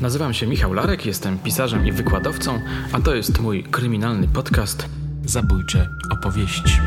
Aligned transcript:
Nazywam 0.00 0.34
się 0.34 0.46
Michał 0.46 0.72
Larek, 0.72 1.06
jestem 1.06 1.38
pisarzem 1.38 1.86
i 1.86 1.92
wykładowcą, 1.92 2.60
a 2.92 3.00
to 3.00 3.14
jest 3.14 3.40
mój 3.40 3.64
kryminalny 3.64 4.28
podcast 4.28 4.88
Zabójcze 5.24 5.88
opowieści. 6.10 6.80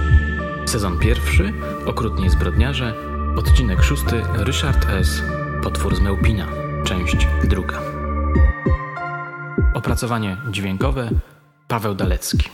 Sezon 0.66 1.00
pierwszy, 1.00 1.54
Okrutni 1.86 2.30
zbrodniarze, 2.30 2.94
odcinek 3.38 3.84
szósty, 3.84 4.22
Ryszard 4.34 4.86
S., 4.90 5.22
Potwór 5.64 5.96
z 5.96 6.00
Mełpina, 6.00 6.48
część 6.84 7.28
druga. 7.44 7.82
Opracowanie 9.74 10.38
dźwiękowe 10.52 11.10
Paweł 11.68 11.96
Dalecki. 11.96 12.50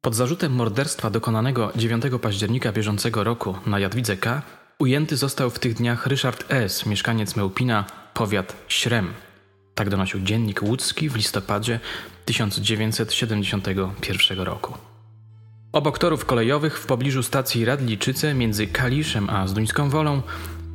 Pod 0.00 0.14
zarzutem 0.14 0.52
morderstwa 0.52 1.10
dokonanego 1.10 1.72
9 1.76 2.04
października 2.22 2.72
bieżącego 2.72 3.24
roku 3.24 3.54
na 3.66 3.78
Jadwidze 3.78 4.16
K 4.16 4.42
ujęty 4.78 5.16
został 5.16 5.50
w 5.50 5.58
tych 5.58 5.74
dniach 5.74 6.06
Ryszard 6.06 6.44
S., 6.48 6.86
mieszkaniec 6.86 7.36
Mełpina, 7.36 7.84
powiat 8.14 8.56
Śrem. 8.68 9.14
Tak 9.74 9.90
donosił 9.90 10.20
dziennik 10.20 10.62
łódzki 10.62 11.08
w 11.08 11.16
listopadzie 11.16 11.80
1971 12.24 14.40
roku. 14.40 14.74
Obok 15.72 15.98
torów 15.98 16.24
kolejowych 16.24 16.78
w 16.78 16.86
pobliżu 16.86 17.22
stacji 17.22 17.64
Radliczyce 17.64 18.34
między 18.34 18.66
Kaliszem 18.66 19.30
a 19.30 19.46
Zduńską 19.46 19.90
Wolą 19.90 20.22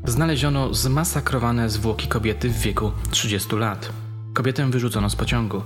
znaleziono 0.06 0.74
zmasakrowane 0.74 1.70
zwłoki 1.70 2.08
kobiety 2.08 2.50
w 2.50 2.60
wieku 2.60 2.92
30 3.12 3.56
lat. 3.56 3.90
Kobietę 4.34 4.72
wyrzucono 4.72 5.10
z 5.10 5.16
pociągu. 5.16 5.62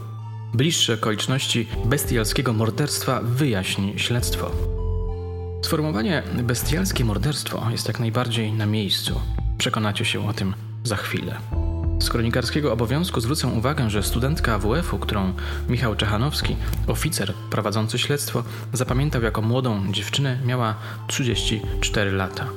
Bliższe 0.53 0.93
okoliczności 0.93 1.67
bestialskiego 1.85 2.53
morderstwa 2.53 3.21
wyjaśni 3.23 3.99
śledztwo. 3.99 4.51
Sformułowanie 5.65 6.23
bestialskie 6.43 7.05
morderstwo 7.05 7.69
jest 7.71 7.87
jak 7.87 7.99
najbardziej 7.99 8.53
na 8.53 8.65
miejscu. 8.65 9.21
Przekonacie 9.57 10.05
się 10.05 10.27
o 10.27 10.33
tym 10.33 10.53
za 10.83 10.95
chwilę. 10.95 11.37
Z 11.99 12.09
kronikarskiego 12.09 12.73
obowiązku 12.73 13.21
zwrócę 13.21 13.47
uwagę, 13.47 13.89
że 13.89 14.03
studentka 14.03 14.53
AWF-u, 14.53 14.97
którą 14.97 15.33
Michał 15.69 15.95
Czechanowski, 15.95 16.55
oficer 16.87 17.33
prowadzący 17.51 17.97
śledztwo, 17.97 18.43
zapamiętał 18.73 19.21
jako 19.21 19.41
młodą 19.41 19.91
dziewczynę, 19.91 20.39
miała 20.45 20.75
34 21.07 22.11
lata. 22.11 22.47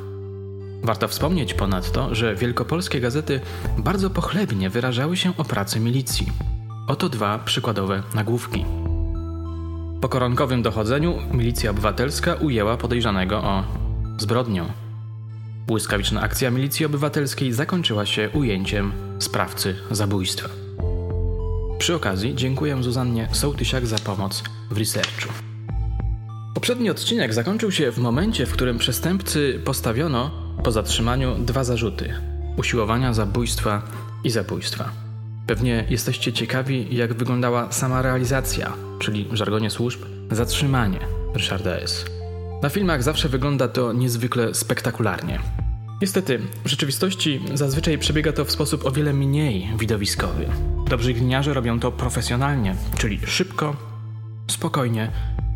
Warto 0.83 1.09
wspomnieć 1.09 1.55
ponadto, 1.55 2.15
że 2.15 2.35
wielkopolskie 2.35 3.01
gazety 3.01 3.41
bardzo 3.79 4.11
pochlebnie 4.11 4.71
wyrażały 4.71 5.17
się 5.17 5.37
o 5.37 5.45
pracy 5.45 5.81
milicji. 5.81 6.27
Oto 6.87 7.09
dwa 7.09 7.39
przykładowe 7.39 8.03
nagłówki. 8.15 8.65
Po 10.01 10.09
koronkowym 10.09 10.63
dochodzeniu 10.63 11.19
milicja 11.33 11.71
obywatelska 11.71 12.35
ujęła 12.35 12.77
podejrzanego 12.77 13.37
o 13.37 13.65
zbrodnię. 14.19 14.65
Błyskawiczna 15.67 16.21
akcja 16.21 16.51
milicji 16.51 16.87
obywatelskiej 16.87 17.53
zakończyła 17.53 18.07
się 18.07 18.31
ujęciem 18.35 18.93
sprawcy 19.19 19.77
zabójstwa. 19.91 20.49
Przy 21.79 21.95
okazji 21.95 22.35
dziękuję 22.35 22.83
Zuzannie 22.83 23.29
Sołtysiak 23.33 23.87
za 23.87 23.99
pomoc 23.99 24.43
w 24.71 24.79
researchu. 24.79 25.29
Poprzedni 26.55 26.91
odcinek 26.91 27.35
zakończył 27.35 27.73
się 27.73 27.93
w 27.93 27.99
momencie, 27.99 28.47
w 28.47 28.53
którym 28.53 28.79
przestępcy 28.79 29.61
postawiono 29.65 30.31
po 30.65 30.73
zatrzymaniu 30.73 31.35
dwa 31.39 31.65
zarzuty: 31.65 32.15
usiłowania 32.57 33.13
zabójstwa 33.13 33.83
i 34.25 34.31
zabójstwa. 34.31 35.08
Pewnie 35.49 35.85
jesteście 35.91 36.33
ciekawi, 36.33 36.97
jak 36.97 37.15
wyglądała 37.15 37.73
sama 37.73 38.03
realizacja, 38.03 38.73
czyli 38.99 39.25
w 39.25 39.35
żargonie 39.35 39.71
służb 39.71 40.01
zatrzymanie 40.31 40.99
Ryszarda 41.35 41.71
S. 41.71 42.05
Na 42.63 42.69
filmach 42.69 43.03
zawsze 43.03 43.29
wygląda 43.29 43.69
to 43.69 43.93
niezwykle 43.93 44.55
spektakularnie. 44.55 45.39
Niestety, 46.03 46.41
w 46.65 46.69
rzeczywistości 46.69 47.41
zazwyczaj 47.55 47.99
przebiega 47.99 48.33
to 48.33 48.45
w 48.45 48.51
sposób 48.51 48.87
o 48.87 48.91
wiele 48.91 49.13
mniej 49.13 49.69
widowiskowy. 49.79 50.49
Dobrzy 50.89 51.15
gliniarze 51.15 51.55
robią 51.55 51.81
to 51.81 51.93
profesjonalnie, 51.93 52.77
czyli 52.99 53.21
szybko, 53.27 53.77
spokojnie, 54.51 55.13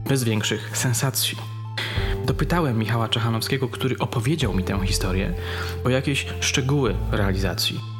bez 0.08 0.24
większych 0.24 0.78
sensacji. 0.78 1.38
Dopytałem 2.26 2.78
Michała 2.78 3.08
Czechanowskiego, 3.08 3.68
który 3.68 3.98
opowiedział 3.98 4.54
mi 4.54 4.64
tę 4.64 4.86
historię, 4.86 5.34
o 5.84 5.88
jakieś 5.88 6.26
szczegóły 6.40 6.94
realizacji. 7.10 7.91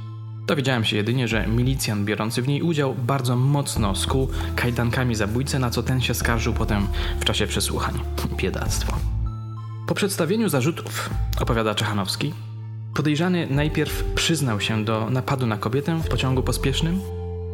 Dowiedziałem 0.53 0.85
się 0.85 0.97
jedynie, 0.97 1.29
że 1.29 1.47
milicjant 1.47 2.05
biorący 2.05 2.43
w 2.43 2.49
niej 2.49 2.63
udział 2.63 2.95
bardzo 2.95 3.37
mocno 3.37 3.95
skuł 3.95 4.29
kajdankami 4.57 5.15
zabójcę, 5.15 5.59
na 5.59 5.71
co 5.71 5.83
ten 5.83 6.01
się 6.01 6.15
skarżył 6.15 6.53
potem 6.53 6.87
w 7.21 7.25
czasie 7.25 7.47
przesłuchań. 7.47 7.95
Biedactwo. 8.41 8.97
Po 9.87 9.95
przedstawieniu 9.95 10.49
zarzutów, 10.49 11.11
opowiada 11.41 11.75
Czechanowski, 11.75 12.33
podejrzany 12.95 13.47
najpierw 13.51 14.05
przyznał 14.15 14.61
się 14.61 14.85
do 14.85 15.11
napadu 15.11 15.47
na 15.47 15.57
kobietę 15.57 16.01
w 16.05 16.09
pociągu 16.09 16.43
pospiesznym, 16.43 17.01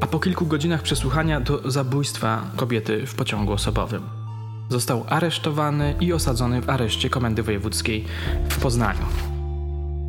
a 0.00 0.06
po 0.06 0.20
kilku 0.20 0.46
godzinach 0.46 0.82
przesłuchania 0.82 1.40
do 1.40 1.70
zabójstwa 1.70 2.50
kobiety 2.56 3.06
w 3.06 3.14
pociągu 3.14 3.52
osobowym. 3.52 4.02
Został 4.68 5.04
aresztowany 5.08 5.94
i 6.00 6.12
osadzony 6.12 6.60
w 6.60 6.70
areszcie 6.70 7.10
Komendy 7.10 7.42
Wojewódzkiej 7.42 8.04
w 8.48 8.58
Poznaniu. 8.58 9.06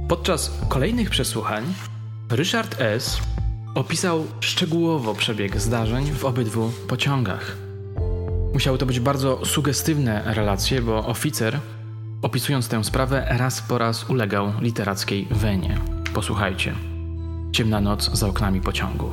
Podczas 0.08 0.52
kolejnych 0.70 1.10
przesłuchań 1.10 1.64
Ryszard 2.32 2.82
S. 2.82 3.22
opisał 3.76 4.26
szczegółowo 4.40 5.16
przebieg 5.16 5.60
zdarzeń 5.60 6.12
w 6.12 6.26
obydwu 6.26 6.72
pociągach. 6.88 7.58
Musiały 8.54 8.78
to 8.78 8.86
być 8.86 9.00
bardzo 9.00 9.46
sugestywne 9.46 10.24
relacje, 10.26 10.82
bo 10.82 11.08
oficer, 11.08 11.60
opisując 12.22 12.68
tę 12.68 12.84
sprawę, 12.84 13.28
raz 13.30 13.62
po 13.62 13.78
raz 13.78 14.10
ulegał 14.10 14.52
literackiej 14.62 15.28
wenie. 15.32 15.78
Posłuchajcie. 16.14 16.74
Ciemna 17.52 17.82
noc 17.82 18.12
za 18.14 18.28
oknami 18.28 18.62
pociągu. 18.62 19.12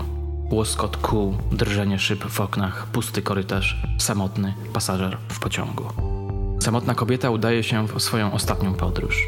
Łoskot 0.50 0.96
kół, 0.96 1.34
drżenie 1.52 1.98
szyb 1.98 2.24
w 2.24 2.40
oknach, 2.40 2.86
pusty 2.86 3.22
korytarz, 3.22 3.82
samotny 3.98 4.54
pasażer 4.72 5.18
w 5.28 5.38
pociągu. 5.38 5.84
Samotna 6.62 6.94
kobieta 6.94 7.30
udaje 7.30 7.62
się 7.62 7.88
w 7.88 8.02
swoją 8.02 8.32
ostatnią 8.32 8.74
podróż. 8.74 9.26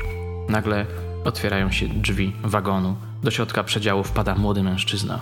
Nagle 0.49 0.87
otwierają 1.25 1.71
się 1.71 1.89
drzwi 1.89 2.33
wagonu, 2.45 2.97
do 3.23 3.31
środka 3.31 3.65
przedziału 3.65 4.05
wpada 4.05 4.35
młody 4.35 4.63
mężczyzna. 4.63 5.21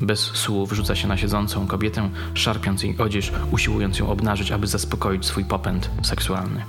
Bez 0.00 0.20
słów 0.20 0.72
rzuca 0.72 0.94
się 0.94 1.08
na 1.08 1.16
siedzącą 1.16 1.66
kobietę, 1.66 2.10
szarpiąc 2.34 2.82
jej 2.82 2.98
odzież, 2.98 3.32
usiłując 3.50 3.98
ją 3.98 4.08
obnażyć, 4.08 4.52
aby 4.52 4.66
zaspokoić 4.66 5.26
swój 5.26 5.44
popęd 5.44 5.90
seksualny. 6.02 6.64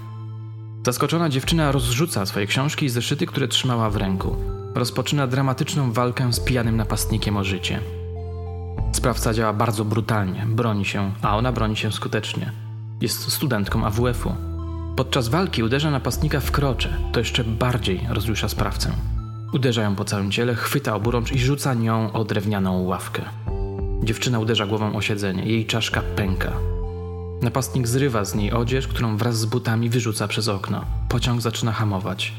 Zaskoczona 0.85 1.29
dziewczyna 1.29 1.71
rozrzuca 1.71 2.25
swoje 2.25 2.47
książki 2.47 2.85
i 2.85 2.89
zeszyty, 2.89 3.25
które 3.25 3.47
trzymała 3.47 3.89
w 3.89 3.95
ręku. 3.95 4.35
Rozpoczyna 4.75 5.27
dramatyczną 5.27 5.91
walkę 5.91 6.33
z 6.33 6.39
pijanym 6.39 6.77
napastnikiem 6.77 7.38
o 7.38 7.44
życie. 7.44 7.79
Sprawca 8.91 9.33
działa 9.33 9.53
bardzo 9.53 9.85
brutalnie, 9.85 10.45
broni 10.45 10.85
się, 10.85 11.11
a 11.21 11.38
ona 11.38 11.51
broni 11.51 11.75
się 11.75 11.91
skutecznie. 11.91 12.51
Jest 13.01 13.31
studentką 13.31 13.85
AWF-u. 13.85 14.35
Podczas 14.95 15.27
walki 15.27 15.63
uderza 15.63 15.91
napastnika 15.91 16.39
w 16.39 16.51
krocze, 16.51 16.97
to 17.11 17.19
jeszcze 17.19 17.44
bardziej 17.44 18.07
rozjusza 18.09 18.49
sprawcę. 18.49 19.16
Uderza 19.53 19.81
ją 19.81 19.95
po 19.95 20.05
całym 20.05 20.31
ciele, 20.31 20.55
chwyta 20.55 20.95
oburącz 20.95 21.31
i 21.31 21.39
rzuca 21.39 21.73
nią 21.73 22.11
o 22.13 22.23
drewnianą 22.25 22.83
ławkę. 22.83 23.21
Dziewczyna 24.03 24.39
uderza 24.39 24.65
głową 24.65 24.95
o 24.95 25.01
siedzenie, 25.01 25.45
jej 25.45 25.65
czaszka 25.65 26.01
pęka. 26.01 26.51
Napastnik 27.41 27.87
zrywa 27.87 28.25
z 28.25 28.35
niej 28.35 28.51
odzież, 28.51 28.87
którą 28.87 29.17
wraz 29.17 29.37
z 29.39 29.45
butami 29.45 29.89
wyrzuca 29.89 30.27
przez 30.27 30.47
okno. 30.47 30.85
Pociąg 31.09 31.41
zaczyna 31.41 31.71
hamować. 31.71 32.33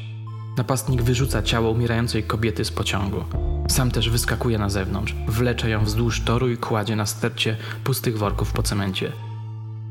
Napastnik 0.57 1.01
wyrzuca 1.01 1.43
ciało 1.43 1.71
umierającej 1.71 2.23
kobiety 2.23 2.65
z 2.65 2.71
pociągu. 2.71 3.23
Sam 3.67 3.91
też 3.91 4.09
wyskakuje 4.09 4.57
na 4.57 4.69
zewnątrz, 4.69 5.15
wlecze 5.27 5.69
ją 5.69 5.85
wzdłuż 5.85 6.21
toru 6.21 6.49
i 6.49 6.57
kładzie 6.57 6.95
na 6.95 7.05
stercie 7.05 7.57
pustych 7.83 8.17
worków 8.17 8.51
po 8.53 8.63
cemencie. 8.63 9.11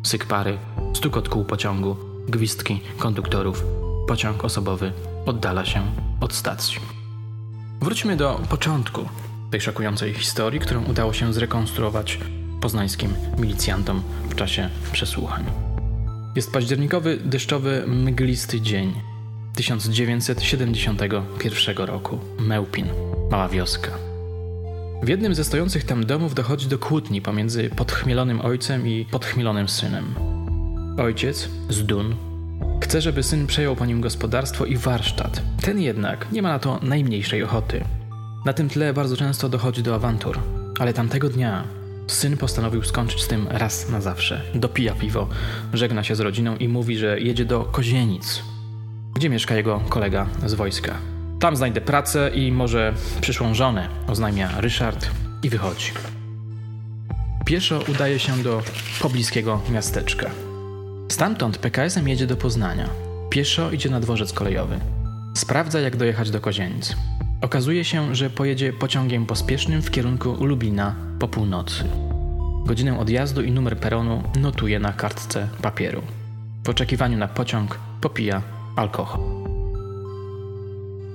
Syk 0.02 0.24
pary, 0.24 0.58
stukot 0.94 1.28
kół 1.28 1.44
pociągu, 1.44 1.96
gwizdki 2.28 2.80
konduktorów. 2.98 3.64
Pociąg 4.08 4.44
osobowy 4.44 4.92
oddala 5.26 5.64
się 5.64 5.82
od 6.20 6.34
stacji. 6.34 6.97
Wróćmy 7.80 8.16
do 8.16 8.41
początku 8.51 9.09
tej 9.51 9.60
szokującej 9.60 10.15
historii, 10.15 10.60
którą 10.60 10.84
udało 10.84 11.13
się 11.13 11.33
zrekonstruować 11.33 12.19
poznańskim 12.60 13.15
milicjantom 13.39 14.03
w 14.30 14.34
czasie 14.34 14.71
przesłuchań. 14.92 15.45
Jest 16.36 16.53
październikowy, 16.53 17.19
deszczowy, 17.25 17.84
mglisty 17.86 18.60
dzień 18.60 18.95
1971 19.54 21.77
roku. 21.77 22.19
Mełpin, 22.39 22.86
mała 23.30 23.48
wioska. 23.48 23.91
W 25.03 25.09
jednym 25.09 25.34
ze 25.34 25.45
stojących 25.45 25.84
tam 25.84 26.07
domów 26.07 26.34
dochodzi 26.34 26.66
do 26.66 26.78
kłótni 26.78 27.22
pomiędzy 27.22 27.71
podchmielonym 27.71 28.41
ojcem 28.41 28.89
i 28.89 29.07
podchmielonym 29.10 29.69
synem. 29.69 30.15
Ojciec, 30.98 31.48
z 31.71 31.83
chce, 32.80 33.01
żeby 33.01 33.22
syn 33.22 33.47
przejął 33.47 33.77
po 33.77 33.86
nim 33.86 34.01
gospodarstwo 34.01 34.65
i 34.65 34.77
warsztat. 34.77 35.42
Ten 35.63 35.80
jednak 35.80 36.33
nie 36.33 36.42
ma 36.42 36.48
na 36.48 36.59
to 36.59 36.80
najmniejszej 36.83 37.42
ochoty. 37.42 37.84
Na 38.45 38.53
tym 38.53 38.69
tle 38.69 38.95
bardzo 38.95 39.16
często 39.16 39.48
dochodzi 39.48 39.83
do 39.83 39.95
awantur, 39.95 40.39
ale 40.78 40.92
tamtego 40.92 41.28
dnia 41.28 41.65
syn 42.07 42.36
postanowił 42.36 42.83
skończyć 42.83 43.22
z 43.22 43.28
tym 43.28 43.48
raz 43.51 43.89
na 43.89 44.01
zawsze. 44.01 44.42
Dopija 44.54 44.95
piwo, 44.95 45.28
żegna 45.72 46.04
się 46.04 46.15
z 46.15 46.21
rodziną 46.21 46.57
i 46.57 46.69
mówi, 46.69 46.98
że 46.98 47.21
jedzie 47.21 47.45
do 47.45 47.65
Kozienic, 47.65 48.42
gdzie 49.15 49.31
mieszka 49.31 49.54
jego 49.54 49.81
kolega 49.89 50.27
z 50.47 50.54
wojska. 50.54 50.95
Tam 51.41 51.57
znajdę 51.57 51.81
pracę 51.81 52.31
i 52.34 52.53
może 52.53 52.95
przyszłą 53.21 53.54
żonę, 53.54 53.89
oznajmia 54.07 54.60
Ryszard 54.60 55.10
i 55.42 55.48
wychodzi. 55.48 55.92
Pieszo 57.47 57.81
udaje 57.89 58.19
się 58.19 58.42
do 58.42 58.63
pobliskiego 59.01 59.60
miasteczka. 59.71 60.31
Stamtąd 61.09 61.59
PKS-em 61.59 62.09
jedzie 62.09 62.27
do 62.27 62.37
Poznania. 62.37 62.89
Pieszo 63.31 63.71
idzie 63.71 63.91
na 63.91 64.01
dworzec 64.01 64.33
kolejowy. 64.33 64.81
Sprawdza, 65.34 65.81
jak 65.81 65.97
dojechać 65.97 66.31
do 66.31 66.41
Kozienic. 66.41 66.97
Okazuje 67.41 67.84
się, 67.84 68.15
że 68.15 68.31
pojedzie 68.31 68.72
pociągiem 68.72 69.27
pospiesznym 69.27 69.83
w 69.83 69.91
kierunku 69.91 70.45
Lubina 70.45 70.95
po 71.19 71.28
północy. 71.28 71.84
Godzinę 72.66 72.99
odjazdu 72.99 73.43
i 73.43 73.51
numer 73.53 73.78
peronu 73.78 74.22
notuje 74.41 74.78
na 74.78 74.93
kartce 74.93 75.49
papieru. 75.63 76.03
W 76.65 76.69
oczekiwaniu 76.69 77.19
na 77.19 77.28
pociąg 77.28 77.78
popija 78.01 78.43
alkohol. 78.77 79.21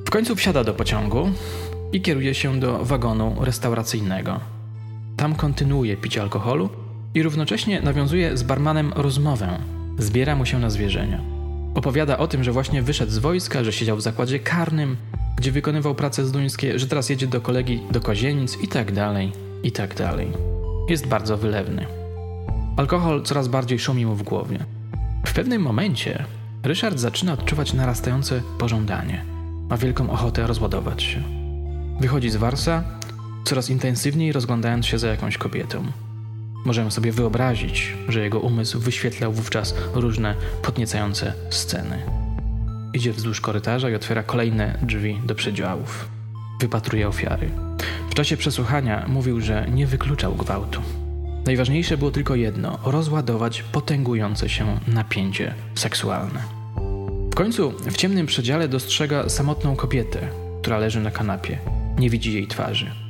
W 0.08 0.10
końcu 0.10 0.36
wsiada 0.36 0.64
do 0.64 0.74
pociągu 0.74 1.30
i 1.92 2.02
kieruje 2.02 2.34
się 2.34 2.60
do 2.60 2.86
wagonu 2.86 3.36
restauracyjnego. 3.40 4.40
Tam 5.18 5.36
kontynuuje 5.36 5.98
picie 5.98 6.22
alkoholu 6.22 6.70
i 7.14 7.24
równocześnie 7.24 7.82
nawiązuje 7.82 8.38
z 8.38 8.44
barmanem 8.44 8.94
rozmowę. 8.96 9.60
Zbiera 9.98 10.36
mu 10.36 10.46
się 10.46 10.60
na 10.60 10.70
zwierzenia. 10.70 11.20
Opowiada 11.76 12.18
o 12.18 12.28
tym, 12.28 12.44
że 12.44 12.52
właśnie 12.52 12.82
wyszedł 12.82 13.12
z 13.12 13.18
wojska, 13.18 13.64
że 13.64 13.74
siedział 13.74 13.98
w 13.98 14.02
zakładzie 14.02 14.40
karnym, 14.40 14.98
gdzie 15.38 15.52
wykonywał 15.52 15.96
prace 15.96 16.26
zduńskie, 16.26 16.80
że 16.80 16.88
teraz 16.88 17.10
jedzie 17.10 17.28
do 17.28 17.42
kolegi 17.42 17.82
do 17.92 18.02
Kozienic 18.02 18.58
i 18.64 18.68
tak 18.68 18.92
dalej, 18.92 19.32
i 19.64 19.72
tak 19.72 19.96
dalej. 19.96 20.32
Jest 20.90 21.08
bardzo 21.08 21.38
wylewny. 21.38 21.86
Alkohol 22.78 23.24
coraz 23.24 23.48
bardziej 23.48 23.80
szumi 23.80 24.06
mu 24.06 24.16
w 24.16 24.24
głowie. 24.24 24.60
W 25.26 25.34
pewnym 25.34 25.62
momencie 25.62 26.26
Ryszard 26.64 27.00
zaczyna 27.00 27.34
odczuwać 27.34 27.74
narastające 27.74 28.42
pożądanie. 28.58 29.26
Ma 29.70 29.78
wielką 29.78 30.10
ochotę 30.10 30.48
rozładować 30.48 31.04
się. 31.04 31.24
Wychodzi 32.00 32.30
z 32.30 32.36
Warsa, 32.36 32.84
coraz 33.46 33.70
intensywniej 33.70 34.32
rozglądając 34.32 34.86
się 34.86 35.00
za 35.00 35.08
jakąś 35.08 35.38
kobietą. 35.38 35.84
Możemy 36.66 36.92
sobie 36.92 37.12
wyobrazić, 37.12 37.94
że 38.08 38.20
jego 38.20 38.40
umysł 38.40 38.80
wyświetlał 38.80 39.34
wówczas 39.34 39.76
różne 39.94 40.36
podniecające 40.62 41.34
sceny. 41.50 42.00
Idzie 42.94 43.14
wzdłuż 43.14 43.42
korytarza 43.42 43.90
i 43.90 43.96
otwiera 43.96 44.24
kolejne 44.24 44.78
drzwi 44.82 45.22
do 45.26 45.36
przedziałów. 45.36 46.08
Wypatruje 46.60 47.08
ofiary. 47.08 47.50
W 48.10 48.14
czasie 48.14 48.38
przesłuchania 48.38 49.06
mówił, 49.08 49.42
że 49.42 49.68
nie 49.72 49.88
wykluczał 49.88 50.36
gwałtu. 50.36 50.82
Najważniejsze 51.46 51.98
było 51.98 52.12
tylko 52.12 52.36
jedno 52.36 52.80
rozładować 52.86 53.64
potęgujące 53.64 54.50
się 54.50 54.80
napięcie 54.88 55.54
seksualne. 55.76 56.44
W 57.32 57.36
końcu 57.36 57.72
w 57.72 57.98
ciemnym 57.98 58.26
przedziale 58.26 58.68
dostrzega 58.68 59.30
samotną 59.30 59.76
kobietę, 59.76 60.20
która 60.62 60.78
leży 60.78 61.02
na 61.02 61.12
kanapie. 61.12 61.58
Nie 62.00 62.10
widzi 62.10 62.34
jej 62.34 62.48
twarzy. 62.48 63.03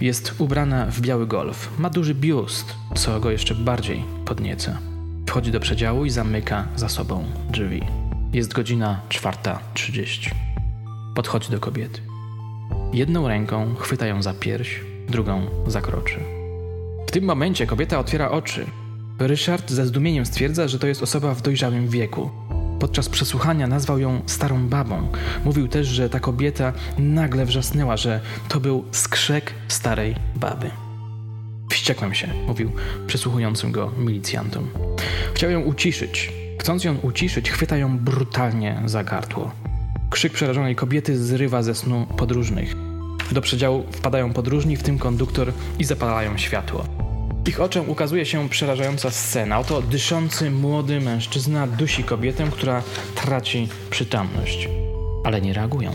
Jest 0.00 0.34
ubrana 0.38 0.86
w 0.86 1.00
biały 1.00 1.26
golf, 1.26 1.78
ma 1.78 1.90
duży 1.90 2.14
biust, 2.14 2.74
co 2.94 3.20
go 3.20 3.30
jeszcze 3.30 3.54
bardziej 3.54 4.04
podnieca. 4.24 4.78
Wchodzi 5.26 5.50
do 5.50 5.60
przedziału 5.60 6.04
i 6.04 6.10
zamyka 6.10 6.68
za 6.76 6.88
sobą 6.88 7.24
drzwi. 7.50 7.82
Jest 8.32 8.52
godzina 8.52 9.00
4.30. 9.08 10.30
Podchodzi 11.14 11.50
do 11.50 11.60
kobiety. 11.60 12.00
Jedną 12.92 13.28
ręką 13.28 13.74
chwyta 13.74 14.06
ją 14.06 14.22
za 14.22 14.34
pierś, 14.34 14.80
drugą 15.08 15.46
za 15.66 15.80
kroczy. 15.80 16.18
W 17.06 17.10
tym 17.10 17.24
momencie 17.24 17.66
kobieta 17.66 17.98
otwiera 17.98 18.30
oczy. 18.30 18.66
Ryszard 19.18 19.70
ze 19.70 19.86
zdumieniem 19.86 20.26
stwierdza, 20.26 20.68
że 20.68 20.78
to 20.78 20.86
jest 20.86 21.02
osoba 21.02 21.34
w 21.34 21.42
dojrzałym 21.42 21.88
wieku. 21.88 22.30
Podczas 22.80 23.08
przesłuchania 23.08 23.66
nazwał 23.66 23.98
ją 23.98 24.22
starą 24.26 24.68
babą. 24.68 25.08
Mówił 25.44 25.68
też, 25.68 25.86
że 25.86 26.10
ta 26.10 26.20
kobieta 26.20 26.72
nagle 26.98 27.46
wrzasnęła, 27.46 27.96
że 27.96 28.20
to 28.48 28.60
był 28.60 28.84
skrzek 28.92 29.54
starej 29.68 30.14
baby. 30.36 30.70
Wściekłem 31.70 32.14
się, 32.14 32.28
mówił 32.46 32.72
przesłuchującym 33.06 33.72
go 33.72 33.92
milicjantom. 33.98 34.68
Chciał 35.34 35.50
ją 35.50 35.60
uciszyć. 35.60 36.32
Chcąc 36.58 36.84
ją 36.84 36.96
uciszyć, 36.96 37.50
chwyta 37.50 37.76
ją 37.76 37.98
brutalnie 37.98 38.82
za 38.86 39.04
gardło. 39.04 39.50
Krzyk 40.10 40.32
przerażonej 40.32 40.76
kobiety 40.76 41.18
zrywa 41.18 41.62
ze 41.62 41.74
snu 41.74 42.06
podróżnych. 42.16 42.74
Do 43.32 43.40
przedziału 43.40 43.84
wpadają 43.92 44.32
podróżni, 44.32 44.76
w 44.76 44.82
tym 44.82 44.98
konduktor, 44.98 45.52
i 45.78 45.84
zapalają 45.84 46.38
światło. 46.38 46.97
Ich 47.46 47.60
oczom 47.60 47.90
ukazuje 47.90 48.26
się 48.26 48.48
przerażająca 48.48 49.10
scena. 49.10 49.58
Oto 49.58 49.82
dyszący 49.82 50.50
młody 50.50 51.00
mężczyzna 51.00 51.66
dusi 51.66 52.04
kobietę, 52.04 52.48
która 52.50 52.82
traci 53.14 53.68
przytomność. 53.90 54.68
Ale 55.24 55.40
nie 55.40 55.52
reagują. 55.52 55.92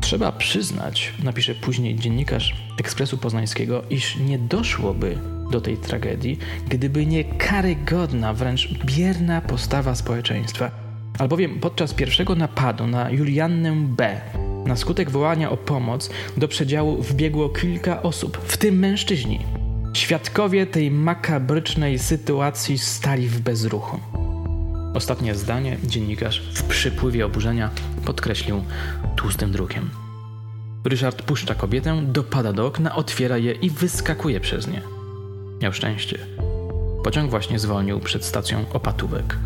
Trzeba 0.00 0.32
przyznać, 0.32 1.12
napisze 1.22 1.54
później 1.54 1.96
dziennikarz 1.96 2.54
Ekspresu 2.80 3.18
Poznańskiego, 3.18 3.82
iż 3.90 4.16
nie 4.16 4.38
doszłoby 4.38 5.18
do 5.50 5.60
tej 5.60 5.76
tragedii, 5.76 6.38
gdyby 6.68 7.06
nie 7.06 7.24
karygodna, 7.24 8.34
wręcz 8.34 8.68
bierna 8.84 9.40
postawa 9.40 9.94
społeczeństwa. 9.94 10.70
Albowiem 11.18 11.60
podczas 11.60 11.94
pierwszego 11.94 12.34
napadu 12.34 12.86
na 12.86 13.10
Juliannę 13.10 13.72
B. 13.76 14.20
na 14.66 14.76
skutek 14.76 15.10
wołania 15.10 15.50
o 15.50 15.56
pomoc 15.56 16.10
do 16.36 16.48
przedziału 16.48 17.02
wbiegło 17.02 17.48
kilka 17.48 18.02
osób, 18.02 18.38
w 18.44 18.56
tym 18.56 18.78
mężczyźni. 18.78 19.63
Świadkowie 19.94 20.66
tej 20.66 20.90
makabrycznej 20.90 21.98
sytuacji 21.98 22.78
stali 22.78 23.28
w 23.28 23.40
bezruchu. 23.40 24.00
Ostatnie 24.94 25.34
zdanie 25.34 25.78
dziennikarz 25.84 26.42
w 26.54 26.62
przypływie 26.62 27.26
oburzenia 27.26 27.70
podkreślił 28.04 28.64
tłustym 29.16 29.52
drukiem. 29.52 29.90
Ryszard 30.84 31.22
puszcza 31.22 31.54
kobietę, 31.54 32.02
dopada 32.02 32.52
do 32.52 32.66
okna, 32.66 32.96
otwiera 32.96 33.38
je 33.38 33.52
i 33.52 33.70
wyskakuje 33.70 34.40
przez 34.40 34.66
nie. 34.66 34.82
Miał 35.62 35.72
szczęście. 35.72 36.18
Pociąg 37.04 37.30
właśnie 37.30 37.58
zwolnił 37.58 38.00
przed 38.00 38.24
stacją 38.24 38.64
Opatówek. 38.72 39.38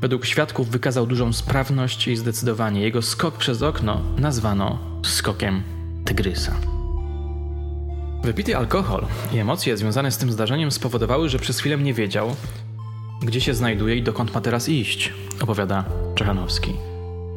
Według 0.00 0.26
świadków 0.26 0.68
wykazał 0.68 1.06
dużą 1.06 1.32
sprawność 1.32 2.08
i 2.08 2.16
zdecydowanie 2.16 2.80
jego 2.80 3.02
skok 3.02 3.36
przez 3.36 3.62
okno 3.62 4.00
nazwano 4.18 4.78
skokiem 5.04 5.62
tygrysa. 6.04 6.81
Wypity 8.22 8.56
alkohol 8.56 9.06
i 9.32 9.38
emocje 9.38 9.76
związane 9.76 10.10
z 10.10 10.18
tym 10.18 10.32
zdarzeniem 10.32 10.70
spowodowały, 10.70 11.28
że 11.28 11.38
przez 11.38 11.58
chwilę 11.58 11.78
nie 11.78 11.94
wiedział, 11.94 12.36
gdzie 13.22 13.40
się 13.40 13.54
znajduje 13.54 13.96
i 13.96 14.02
dokąd 14.02 14.34
ma 14.34 14.40
teraz 14.40 14.68
iść, 14.68 15.12
opowiada 15.40 15.84
Czechanowski. 16.14 16.72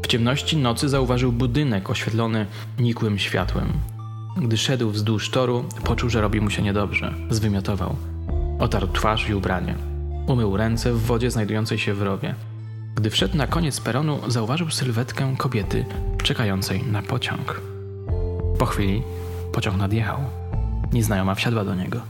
W 0.03 0.07
ciemności 0.07 0.57
nocy 0.57 0.89
zauważył 0.89 1.31
budynek 1.31 1.89
oświetlony 1.89 2.45
nikłym 2.79 3.19
światłem. 3.19 3.73
Gdy 4.37 4.57
szedł 4.57 4.89
wzdłuż 4.89 5.29
toru, 5.29 5.65
poczuł, 5.83 6.09
że 6.09 6.21
robi 6.21 6.41
mu 6.41 6.49
się 6.49 6.61
niedobrze. 6.61 7.13
Zwymiotował. 7.29 7.95
Otarł 8.59 8.87
twarz 8.87 9.29
i 9.29 9.33
ubranie. 9.33 9.75
Umył 10.27 10.57
ręce 10.57 10.93
w 10.93 11.01
wodzie 11.01 11.31
znajdującej 11.31 11.77
się 11.77 11.93
w 11.93 12.01
rowie. 12.01 12.35
Gdy 12.95 13.09
wszedł 13.09 13.37
na 13.37 13.47
koniec 13.47 13.79
peronu, 13.81 14.19
zauważył 14.27 14.69
sylwetkę 14.69 15.35
kobiety 15.37 15.85
czekającej 16.23 16.83
na 16.83 17.01
pociąg. 17.01 17.61
Po 18.59 18.65
chwili 18.65 19.03
pociąg 19.51 19.77
nadjechał. 19.77 20.44
Nieznajoma 20.93 21.35
wsiadła 21.35 21.65
do 21.65 21.75
niego. 21.75 22.01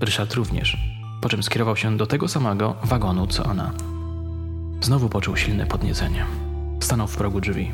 Ryszard 0.00 0.34
również, 0.34 0.76
po 1.20 1.28
czym 1.28 1.42
skierował 1.42 1.76
się 1.76 1.96
do 1.96 2.06
tego 2.06 2.28
samego 2.28 2.76
wagonu 2.84 3.26
co 3.26 3.44
ona. 3.44 3.72
Znowu 4.80 5.08
poczuł 5.08 5.36
silne 5.36 5.66
podniecenie. 5.66 6.24
Stanął 6.80 7.06
w 7.06 7.16
progu 7.16 7.40
drzwi. 7.40 7.72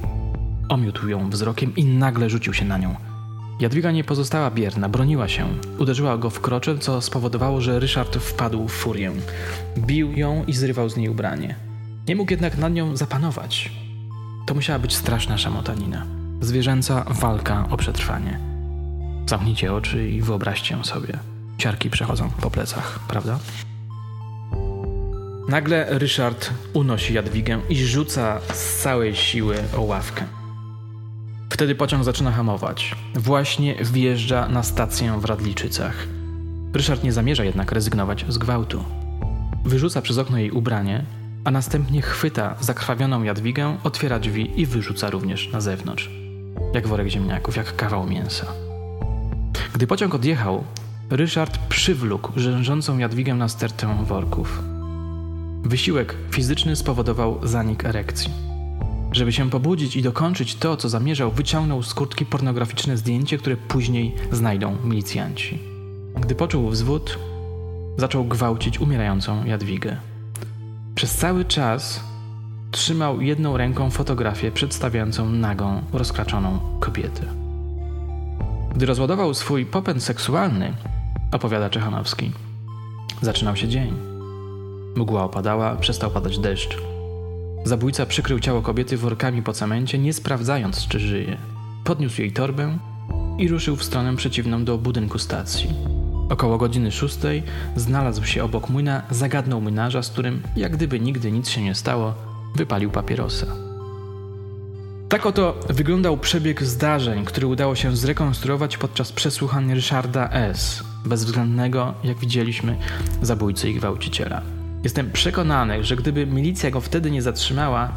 Omiótł 0.69 1.09
ją 1.09 1.31
wzrokiem 1.31 1.77
i 1.77 1.85
nagle 1.85 2.31
rzucił 2.31 2.55
się 2.55 2.65
na 2.65 2.79
nią. 2.79 2.97
Jadwiga 3.61 3.93
nie 3.93 4.05
pozostała 4.05 4.51
bierna, 4.51 4.89
broniła 4.89 5.29
się. 5.29 5.49
Uderzyła 5.79 6.19
go 6.19 6.31
w 6.31 6.41
krocze, 6.41 6.79
co 6.79 7.01
spowodowało, 7.01 7.61
że 7.61 7.81
Ryszard 7.81 8.17
wpadł 8.17 8.69
w 8.69 8.73
furię. 8.73 9.13
Bił 9.79 10.13
ją 10.13 10.45
i 10.47 10.53
zrywał 10.53 10.89
z 10.89 10.97
niej 10.97 11.09
ubranie. 11.09 11.55
Nie 12.09 12.17
mógł 12.17 12.31
jednak 12.31 12.59
nad 12.59 12.73
nią 12.73 12.97
zapanować. 12.97 13.73
To 14.47 14.55
musiała 14.55 14.79
być 14.79 14.97
straszna 14.97 15.39
szamotanina. 15.39 16.07
Zwierzęca 16.41 17.05
walka 17.09 17.69
o 17.71 17.77
przetrwanie. 17.77 18.56
Zamknijcie 19.27 19.73
oczy 19.75 20.09
i 20.09 20.23
wyobraźcie 20.23 20.85
sobie. 20.85 21.19
Ciarki 21.59 21.91
przechodzą 21.91 22.31
po 22.31 22.51
plecach, 22.51 22.99
prawda? 23.09 23.39
Nagle 25.49 25.87
Ryszard 25.99 26.51
unosi 26.73 27.15
Jadwigę 27.15 27.61
i 27.69 27.77
rzuca 27.77 28.41
z 28.53 28.83
całej 28.83 29.17
siły 29.17 29.57
o 29.77 29.83
ławkę. 29.83 30.25
Wtedy 31.51 31.75
pociąg 31.75 32.05
zaczyna 32.05 32.33
hamować. 32.33 32.95
Właśnie 33.15 33.75
wjeżdża 33.75 34.49
na 34.49 34.63
stację 34.63 35.21
w 35.21 35.25
Radliczycach. 35.25 36.07
Ryszard 36.75 37.05
nie 37.05 37.13
zamierza 37.13 37.45
jednak 37.45 37.73
rezygnować 37.73 38.25
z 38.29 38.39
gwałtu. 38.39 38.85
Wyrzuca 39.65 40.03
przez 40.03 40.19
okno 40.19 40.39
jej 40.39 40.51
ubranie, 40.51 41.05
a 41.45 41.51
następnie 41.51 42.03
chwyta 42.03 42.55
zakrwawioną 42.61 43.23
Jadwigę, 43.23 43.77
otwiera 43.85 44.19
drzwi 44.19 44.61
i 44.61 44.67
wyrzuca 44.67 45.11
również 45.11 45.53
na 45.53 45.61
zewnątrz. 45.61 46.11
Jak 46.75 46.89
worek 46.89 47.09
ziemniaków, 47.09 47.57
jak 47.57 47.77
kawał 47.77 48.07
mięsa. 48.07 48.66
Gdy 49.77 49.87
pociąg 49.87 50.15
odjechał, 50.15 50.65
Ryszard 51.11 51.59
przywlókł 51.59 52.33
rzężącą 52.37 52.99
Jadwigę 52.99 53.35
na 53.35 53.49
stertę 53.49 54.05
worków. 54.05 54.63
Wysiłek 55.63 56.15
fizyczny 56.31 56.77
spowodował 56.77 57.39
zanik 57.43 57.85
erekcji. 57.85 58.31
Żeby 59.13 59.33
się 59.33 59.51
pobudzić 59.51 59.97
i 59.97 60.03
dokończyć 60.03 60.55
to, 60.55 60.77
co 60.77 60.89
zamierzał, 60.89 61.31
wyciągnął 61.31 61.83
z 61.83 61.95
kurtki 61.95 62.27
pornograficzne 62.27 62.97
zdjęcie, 62.97 63.39
które 63.39 63.57
później 63.57 64.15
znajdą 64.33 64.77
milicjanci. 64.85 65.59
Gdy 66.21 66.35
poczuł 66.35 66.71
wzwód, 66.71 67.19
zaczął 67.97 68.25
gwałcić 68.25 68.81
umierającą 68.81 69.45
Jadwigę. 69.45 69.97
Przez 70.95 71.15
cały 71.15 71.45
czas 71.45 72.01
trzymał 72.71 73.21
jedną 73.21 73.57
ręką 73.57 73.91
fotografię 73.91 74.53
przedstawiającą 74.53 75.31
nagą, 75.31 75.83
rozkraczoną 75.93 76.59
kobietę. 76.81 77.46
Gdy 78.77 78.87
rozładował 78.87 79.35
swój 79.35 79.67
popęd 79.67 80.03
seksualny, 80.03 80.73
opowiada 81.33 81.71
Czechanowski, 81.71 82.33
zaczynał 83.23 83.57
się 83.57 83.69
dzień. 83.69 83.93
Mgła 84.97 85.25
opadała, 85.25 85.77
przestał 85.77 86.11
padać 86.11 86.39
deszcz. 86.39 86.79
Zabójca 87.65 88.07
przykrył 88.07 88.41
ciało 88.41 88.63
kobiety 88.63 88.97
workami 88.97 89.43
po 89.43 89.53
cemencie, 89.53 89.99
nie 89.99 90.13
sprawdzając, 90.13 90.89
czy 90.89 91.01
żyje. 91.01 91.37
Podniósł 91.85 92.21
jej 92.21 92.33
torbę 92.33 92.79
i 93.39 93.49
ruszył 93.49 93.77
w 93.77 93.85
stronę 93.85 94.17
przeciwną 94.17 94.65
do 94.65 94.79
budynku 94.79 95.19
stacji. 95.19 95.71
Około 96.29 96.59
godziny 96.59 96.93
szóstej 96.93 97.43
znalazł 97.77 98.25
się 98.25 98.45
obok 98.45 98.71
młyna, 98.71 99.03
zagadnął 99.11 99.61
młynarza, 99.61 100.03
z 100.03 100.11
którym, 100.11 100.43
jak 100.57 100.73
gdyby 100.73 101.01
nigdy 101.01 101.33
nic 101.33 101.49
się 101.49 101.63
nie 101.63 101.75
stało, 101.75 102.15
wypalił 102.55 102.91
papierosa. 102.91 103.66
Tak 105.09 105.27
oto 105.27 105.55
wyglądał 105.69 106.17
przebieg 106.19 106.63
zdarzeń, 106.63 107.25
który 107.25 107.47
udało 107.47 107.75
się 107.75 107.97
zrekonstruować 107.97 108.77
podczas 108.77 109.13
przesłuchania 109.13 109.75
Ryszarda 109.75 110.31
S., 110.31 110.85
bezwzględnego, 111.05 111.95
jak 112.05 112.19
widzieliśmy, 112.19 112.77
zabójcy 113.23 113.71
i 113.71 113.75
gwałciciela. 113.75 114.43
Jestem 114.85 115.13
przekonany, 115.13 115.85
że 115.85 115.97
gdyby 115.97 116.27
milicja 116.27 116.71
go 116.71 116.81
wtedy 116.81 117.11
nie 117.11 117.23
zatrzymała, 117.23 117.93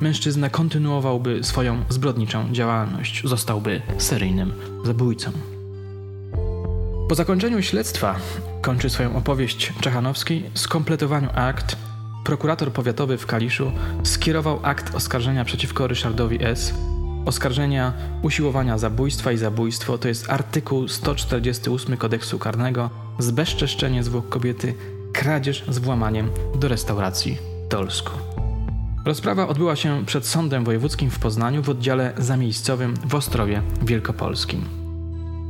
mężczyzna 0.00 0.50
kontynuowałby 0.50 1.44
swoją 1.44 1.84
zbrodniczą 1.88 2.52
działalność, 2.52 3.22
zostałby 3.24 3.82
seryjnym 3.98 4.52
zabójcą. 4.84 5.30
Po 7.08 7.14
zakończeniu 7.14 7.62
śledztwa 7.62 8.16
kończy 8.62 8.90
swoją 8.90 9.16
opowieść 9.16 9.72
Czechanowski 9.80 10.42
skompletowaniu 10.54 11.28
akt. 11.34 11.85
Prokurator 12.26 12.72
powiatowy 12.72 13.18
w 13.18 13.26
Kaliszu 13.26 13.72
skierował 14.02 14.60
akt 14.62 14.94
oskarżenia 14.94 15.44
przeciwko 15.44 15.86
Ryszardowi 15.86 16.44
S. 16.44 16.74
Oskarżenia 17.24 17.92
usiłowania 18.22 18.78
zabójstwa 18.78 19.32
i 19.32 19.36
zabójstwo 19.36 19.98
to 19.98 20.08
jest 20.08 20.30
artykuł 20.30 20.88
148 20.88 21.96
kodeksu 21.96 22.38
karnego, 22.38 22.90
zbezczeszczenie 23.18 24.04
zwłok 24.04 24.28
kobiety, 24.28 24.74
kradzież 25.12 25.64
z 25.68 25.78
włamaniem 25.78 26.30
do 26.60 26.68
restauracji 26.68 27.38
Tolsku. 27.68 28.12
Rozprawa 29.04 29.48
odbyła 29.48 29.76
się 29.76 30.04
przed 30.06 30.26
Sądem 30.26 30.64
Wojewódzkim 30.64 31.10
w 31.10 31.18
Poznaniu 31.18 31.62
w 31.62 31.68
oddziale 31.68 32.12
zamiejscowym 32.18 32.94
w 33.04 33.14
Ostrowie 33.14 33.62
Wielkopolskim. 33.82 34.64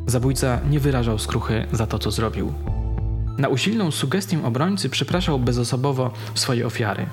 Zabójca 0.06 0.60
nie 0.70 0.80
wyrażał 0.80 1.18
skruchy 1.18 1.66
za 1.72 1.86
to, 1.86 1.98
co 1.98 2.10
zrobił. 2.10 2.52
Na 3.38 3.48
usilną 3.48 3.90
sugestię 3.90 4.44
obrońcy 4.44 4.90
przepraszał 4.90 5.38
bezosobowo 5.38 6.12
swoje 6.34 6.66
ofiary, 6.66 7.06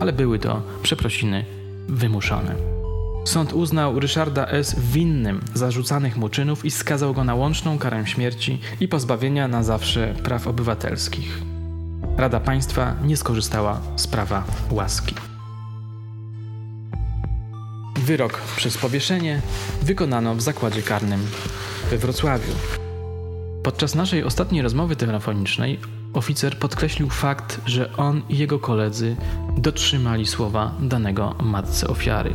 ale 0.00 0.12
były 0.12 0.38
to 0.38 0.62
przeprosiny 0.82 1.44
wymuszone. 1.88 2.54
Sąd 3.24 3.52
uznał 3.52 4.00
Ryszarda 4.00 4.46
S. 4.46 4.76
winnym 4.80 5.40
zarzucanych 5.54 6.16
mu 6.16 6.28
czynów 6.28 6.64
i 6.64 6.70
skazał 6.70 7.14
go 7.14 7.24
na 7.24 7.34
łączną 7.34 7.78
karę 7.78 8.06
śmierci 8.06 8.60
i 8.80 8.88
pozbawienia 8.88 9.48
na 9.48 9.62
zawsze 9.62 10.14
praw 10.22 10.46
obywatelskich. 10.46 11.40
Rada 12.16 12.40
Państwa 12.40 12.94
nie 13.04 13.16
skorzystała 13.16 13.80
z 13.96 14.06
prawa 14.06 14.44
łaski. 14.70 15.14
Wyrok 17.96 18.40
przez 18.56 18.78
powieszenie 18.78 19.40
wykonano 19.82 20.34
w 20.34 20.40
zakładzie 20.40 20.82
karnym 20.82 21.26
we 21.90 21.98
Wrocławiu. 21.98 22.52
Podczas 23.68 23.94
naszej 23.94 24.24
ostatniej 24.24 24.62
rozmowy 24.62 24.96
telefonicznej 24.96 25.78
oficer 26.12 26.58
podkreślił 26.58 27.10
fakt, 27.10 27.60
że 27.66 27.96
on 27.96 28.22
i 28.28 28.38
jego 28.38 28.58
koledzy 28.58 29.16
dotrzymali 29.58 30.26
słowa 30.26 30.74
danego 30.80 31.34
matce 31.42 31.88
ofiary. 31.88 32.34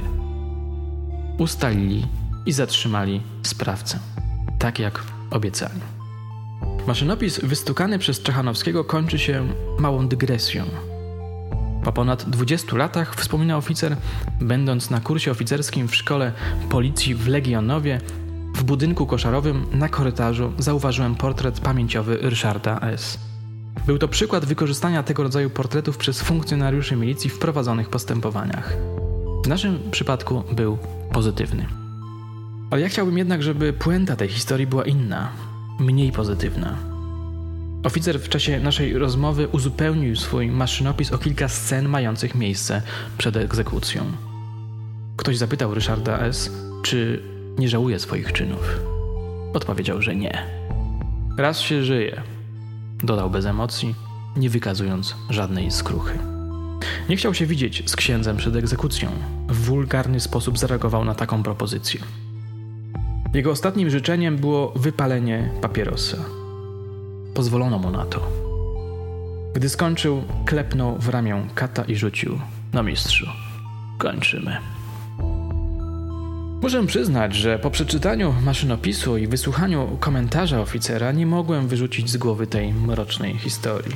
Ustalili 1.37 2.05
i 2.45 2.51
zatrzymali 2.51 3.21
sprawcę, 3.43 3.99
tak 4.59 4.79
jak 4.79 5.03
obiecali. 5.31 5.79
Maszynopis 6.87 7.39
wystukany 7.39 7.99
przez 7.99 8.21
Czechanowskiego 8.21 8.83
kończy 8.83 9.19
się 9.19 9.47
małą 9.79 10.07
dygresją. 10.07 10.65
Po 11.83 11.91
ponad 11.91 12.29
20 12.29 12.77
latach, 12.77 13.15
wspomina 13.15 13.57
oficer, 13.57 13.97
będąc 14.41 14.89
na 14.89 15.01
kursie 15.01 15.31
oficerskim 15.31 15.87
w 15.87 15.95
szkole 15.95 16.31
policji 16.69 17.15
w 17.15 17.27
Legionowie, 17.27 18.01
w 18.63 18.65
budynku 18.65 19.05
koszarowym 19.05 19.65
na 19.72 19.89
korytarzu 19.89 20.51
zauważyłem 20.58 21.15
portret 21.15 21.60
pamięciowy 21.60 22.17
Ryszarda 22.22 22.79
S. 22.79 23.20
Był 23.88 23.98
to 23.98 24.08
przykład 24.08 24.46
wykorzystania 24.46 25.03
tego 25.03 25.24
rodzaju 25.24 25.50
portretów 25.50 25.98
przez 25.98 26.22
funkcjonariuszy 26.22 26.96
milicji 26.96 27.29
w 27.29 27.39
prowadzonych 27.39 27.89
postępowaniach. 27.89 28.77
W 29.46 29.48
naszym 29.48 29.79
przypadku 29.91 30.43
był 30.51 30.77
pozytywny. 31.12 31.65
Ale 32.72 32.82
ja 32.82 32.89
chciałbym 32.89 33.17
jednak, 33.17 33.43
żeby 33.43 33.74
puenta 33.74 34.15
tej 34.15 34.29
historii 34.29 34.67
była 34.67 34.84
inna, 34.86 35.29
mniej 35.79 36.12
pozytywna. 36.12 36.77
Oficer 37.84 38.20
w 38.20 38.29
czasie 38.29 38.60
naszej 38.60 38.98
rozmowy 38.98 39.48
uzupełnił 39.48 40.15
swój 40.15 40.48
maszynopis 40.48 41.12
o 41.12 41.17
kilka 41.17 41.48
scen 41.48 41.89
mających 41.89 42.36
miejsce 42.36 42.82
przed 43.17 43.36
egzekucją. 43.36 44.05
Ktoś 45.17 45.38
zapytał 45.38 45.74
Ryszarda 45.74 46.20
S., 46.20 46.51
czy 46.84 47.32
nie 47.57 47.69
żałuje 47.69 48.00
swoich 48.00 48.33
czynów. 48.33 48.79
Odpowiedział, 49.53 50.01
że 50.01 50.15
nie. 50.15 50.45
Raz 51.38 51.60
się 51.60 51.83
żyje, 51.83 52.22
dodał 53.03 53.29
bez 53.29 53.45
emocji, 53.45 53.95
nie 54.38 54.50
wykazując 54.50 55.15
żadnej 55.29 55.72
skruchy. 55.72 56.17
Nie 57.10 57.17
chciał 57.17 57.33
się 57.33 57.45
widzieć 57.45 57.89
z 57.89 57.95
księdzem 57.95 58.38
przed 58.38 58.55
egzekucją. 58.55 59.10
W 59.48 59.65
wulgarny 59.65 60.19
sposób 60.19 60.57
zareagował 60.57 61.05
na 61.05 61.15
taką 61.15 61.43
propozycję. 61.43 62.00
Jego 63.33 63.51
ostatnim 63.51 63.89
życzeniem 63.89 64.38
było 64.38 64.74
wypalenie 64.75 65.50
papierosa. 65.62 66.17
Pozwolono 67.33 67.79
mu 67.79 67.91
na 67.91 68.05
to. 68.05 68.27
Gdy 69.53 69.69
skończył, 69.69 70.24
klepnął 70.45 70.98
w 70.98 71.10
ramię 71.10 71.48
kata 71.55 71.83
i 71.83 71.95
rzucił: 71.95 72.39
No 72.74 72.83
mistrzu, 72.83 73.27
kończymy. 73.98 74.73
Muszę 76.63 76.86
przyznać, 76.86 77.36
że 77.36 77.60
po 77.60 77.72
przeczytaniu 77.72 78.34
maszynopisu 78.41 79.17
i 79.17 79.27
wysłuchaniu 79.27 79.98
komentarza 80.00 80.62
oficera 80.62 81.12
nie 81.12 81.25
mogłem 81.25 81.67
wyrzucić 81.67 82.10
z 82.10 82.17
głowy 82.17 82.48
tej 82.48 82.74
mrocznej 82.74 83.38
historii. 83.38 83.96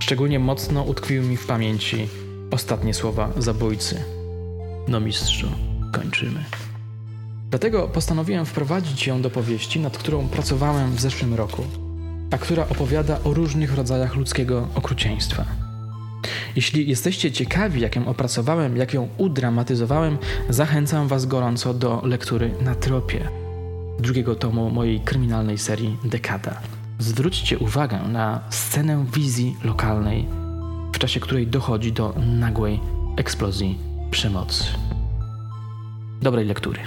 Szczególnie 0.00 0.38
mocno 0.38 0.82
utkwiły 0.82 1.26
mi 1.26 1.36
w 1.36 1.46
pamięci 1.46 2.08
ostatnie 2.50 2.94
słowa 2.94 3.32
zabójcy. 3.36 4.02
No 4.88 5.00
mistrzu, 5.00 5.48
kończymy. 5.92 6.44
Dlatego 7.50 7.88
postanowiłem 7.88 8.46
wprowadzić 8.46 9.06
ją 9.06 9.22
do 9.22 9.30
powieści, 9.30 9.80
nad 9.80 9.98
którą 9.98 10.28
pracowałem 10.28 10.96
w 10.96 11.00
zeszłym 11.00 11.34
roku, 11.34 11.62
a 12.30 12.38
która 12.38 12.62
opowiada 12.68 13.18
o 13.24 13.34
różnych 13.34 13.74
rodzajach 13.74 14.16
ludzkiego 14.16 14.68
okrucieństwa. 14.74 15.65
Jeśli 16.56 16.88
jesteście 16.88 17.32
ciekawi, 17.32 17.80
jak 17.80 17.96
ją 17.96 18.06
opracowałem, 18.06 18.76
jak 18.76 18.94
ją 18.94 19.08
udramatyzowałem, 19.18 20.18
zachęcam 20.48 21.08
Was 21.08 21.26
gorąco 21.26 21.74
do 21.74 22.02
lektury 22.04 22.50
na 22.60 22.74
tropie 22.74 23.28
drugiego 23.98 24.34
tomu 24.34 24.70
mojej 24.70 25.00
kryminalnej 25.00 25.58
serii 25.58 25.96
Dekada. 26.04 26.60
Zwróćcie 26.98 27.58
uwagę 27.58 27.98
na 28.08 28.40
scenę 28.50 29.04
wizji 29.14 29.56
lokalnej, 29.64 30.26
w 30.92 30.98
czasie 30.98 31.20
której 31.20 31.46
dochodzi 31.46 31.92
do 31.92 32.14
nagłej 32.26 32.80
eksplozji 33.16 33.78
przemocy. 34.10 34.64
Dobrej 36.22 36.46
lektury. 36.46 36.80